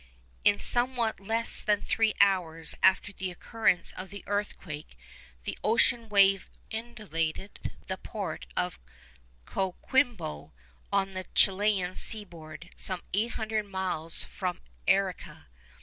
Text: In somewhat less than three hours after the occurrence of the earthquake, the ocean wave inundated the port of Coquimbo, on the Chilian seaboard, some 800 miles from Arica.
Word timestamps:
In 0.43 0.57
somewhat 0.57 1.19
less 1.19 1.61
than 1.61 1.83
three 1.83 2.15
hours 2.19 2.73
after 2.81 3.13
the 3.13 3.29
occurrence 3.29 3.91
of 3.91 4.09
the 4.09 4.23
earthquake, 4.25 4.97
the 5.43 5.59
ocean 5.63 6.09
wave 6.09 6.49
inundated 6.71 7.71
the 7.85 7.97
port 7.97 8.47
of 8.57 8.79
Coquimbo, 9.45 10.53
on 10.91 11.13
the 11.13 11.25
Chilian 11.35 11.95
seaboard, 11.95 12.71
some 12.75 13.03
800 13.13 13.63
miles 13.63 14.23
from 14.23 14.59
Arica. 14.87 15.45